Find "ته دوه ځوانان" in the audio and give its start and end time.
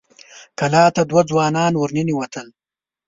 0.95-1.73